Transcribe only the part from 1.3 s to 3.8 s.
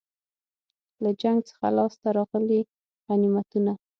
څخه لاسته راغلي غنیمتونه.